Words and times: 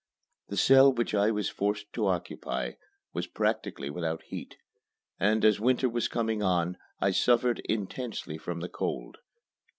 The 0.47 0.57
cell 0.57 0.91
which 0.91 1.13
I 1.13 1.29
was 1.29 1.47
forced 1.51 1.93
to 1.93 2.07
occupy 2.07 2.71
was 3.13 3.27
practically 3.27 3.91
without 3.91 4.23
heat, 4.23 4.57
and 5.19 5.45
as 5.45 5.59
winter 5.59 5.87
was 5.89 6.07
coming 6.07 6.41
on, 6.41 6.77
I 6.99 7.11
suffered 7.11 7.59
intensely 7.65 8.39
from 8.39 8.61
the 8.61 8.69
cold. 8.69 9.17